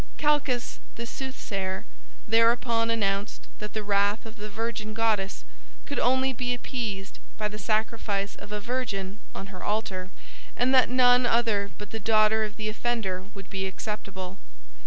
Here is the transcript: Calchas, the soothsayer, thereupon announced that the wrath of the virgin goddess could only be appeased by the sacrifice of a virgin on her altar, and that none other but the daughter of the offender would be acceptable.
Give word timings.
Calchas, 0.17 0.79
the 0.95 1.05
soothsayer, 1.05 1.85
thereupon 2.27 2.89
announced 2.89 3.45
that 3.59 3.73
the 3.73 3.83
wrath 3.83 4.25
of 4.25 4.35
the 4.37 4.49
virgin 4.49 4.95
goddess 4.95 5.45
could 5.85 5.99
only 5.99 6.33
be 6.33 6.55
appeased 6.55 7.19
by 7.37 7.47
the 7.47 7.59
sacrifice 7.59 8.35
of 8.37 8.51
a 8.51 8.59
virgin 8.59 9.19
on 9.35 9.53
her 9.53 9.63
altar, 9.63 10.09
and 10.57 10.73
that 10.73 10.89
none 10.89 11.27
other 11.27 11.69
but 11.77 11.91
the 11.91 11.99
daughter 11.99 12.43
of 12.43 12.55
the 12.55 12.67
offender 12.67 13.25
would 13.35 13.47
be 13.51 13.67
acceptable. 13.67 14.39